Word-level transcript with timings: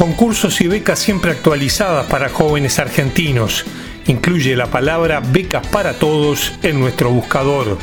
Concursos 0.00 0.62
y 0.62 0.66
becas 0.66 0.98
siempre 0.98 1.30
actualizadas 1.30 2.06
para 2.06 2.30
jóvenes 2.30 2.78
argentinos. 2.78 3.66
Incluye 4.06 4.56
la 4.56 4.70
palabra 4.70 5.20
becas 5.20 5.66
para 5.66 5.92
todos 5.92 6.54
en 6.62 6.80
nuestro 6.80 7.10
buscador. 7.10 7.76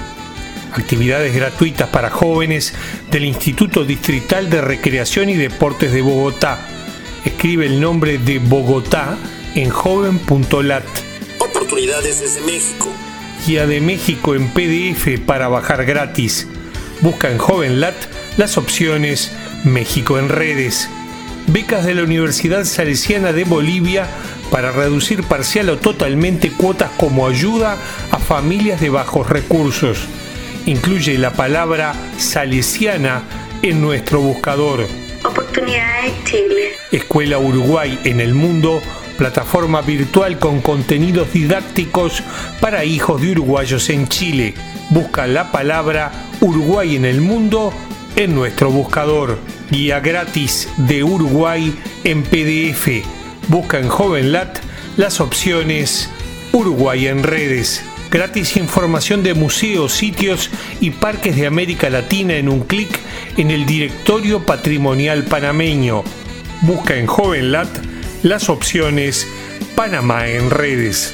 Actividades 0.74 1.36
gratuitas 1.36 1.90
para 1.90 2.10
jóvenes 2.10 2.74
del 3.12 3.24
Instituto 3.24 3.86
Distrital 3.86 4.50
de 4.50 4.62
Recreación 4.62 5.30
y 5.30 5.36
Deportes 5.36 5.91
de 5.91 6.02
Bogotá. 6.02 6.58
Escribe 7.24 7.68
el 7.68 7.80
nombre 7.80 8.18
de 8.18 8.40
Bogotá 8.40 9.16
en 9.54 9.70
joven.lat. 9.70 10.86
Oportunidades 11.38 12.20
desde 12.20 12.41
México. 12.41 12.91
Guía 13.46 13.68
de 13.68 13.80
México 13.80 14.34
en 14.34 14.48
PDF 14.49 15.24
para 15.24 15.49
bajar 15.49 15.86
gratis. 15.86 16.48
Busca 17.02 17.30
en 17.30 17.38
JovenLat 17.38 17.96
las 18.38 18.58
opciones 18.58 19.32
México 19.66 20.18
en 20.18 20.30
redes. 20.30 20.90
Becas 21.48 21.86
de 21.86 21.96
la 21.96 22.04
Universidad 22.04 22.66
Salesiana 22.66 23.32
de 23.32 23.46
Bolivia 23.46 24.05
para 24.52 24.72
reducir 24.72 25.24
parcial 25.24 25.70
o 25.70 25.77
totalmente 25.77 26.52
cuotas 26.52 26.91
como 26.98 27.26
ayuda 27.26 27.77
a 28.12 28.20
familias 28.20 28.82
de 28.82 28.90
bajos 28.90 29.30
recursos. 29.30 29.99
Incluye 30.66 31.18
la 31.18 31.32
palabra 31.32 31.94
salesiana 32.18 33.24
en 33.62 33.82
nuestro 33.82 34.20
buscador. 34.20 34.86
Oportunidades 35.24 36.13
Chile. 36.26 36.74
Escuela 36.91 37.38
Uruguay 37.38 37.98
en 38.04 38.20
el 38.20 38.34
mundo, 38.34 38.82
plataforma 39.18 39.82
virtual 39.82 40.40
con 40.40 40.60
contenidos 40.62 41.32
didácticos 41.32 42.24
para 42.60 42.84
hijos 42.84 43.21
de 43.21 43.32
uruguayos 43.32 43.90
en 43.90 44.10
Chile. 44.10 44.54
Busca 44.90 45.27
la 45.27 45.54
palabra 45.54 46.12
Uruguay 46.41 46.98
en 46.98 47.05
el 47.05 47.21
mundo 47.21 47.71
en 48.18 48.35
nuestro 48.35 48.71
buscador. 48.71 49.37
Guía 49.71 50.01
gratis 50.01 50.68
de 50.76 51.04
Uruguay 51.04 51.73
en 52.04 52.24
PDF. 52.24 53.05
Busca 53.48 53.79
en 53.79 53.87
JovenLat 53.87 54.59
las 54.98 55.21
opciones 55.21 56.09
Uruguay 56.51 57.07
en 57.07 57.24
redes. 57.24 57.84
Gratis 58.09 58.57
información 58.57 59.21
de 59.24 59.34
museos, 59.34 59.93
sitios 59.93 60.49
y 60.82 60.91
parques 60.91 61.35
de 61.35 61.46
América 61.46 61.90
Latina 61.90 62.35
en 62.35 62.49
un 62.49 62.62
clic 62.62 62.99
en 63.37 63.51
el 63.51 63.65
directorio 63.65 64.46
patrimonial 64.46 65.24
panameño. 65.24 66.03
Busca 66.62 66.97
en 66.97 67.06
JovenLat 67.06 67.69
las 68.24 68.50
opciones 68.50 69.28
Panamá 69.75 70.28
en 70.28 70.50
redes. 70.50 71.13